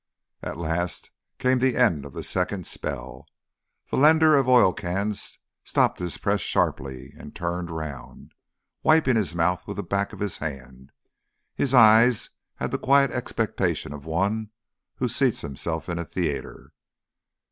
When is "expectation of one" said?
13.11-14.49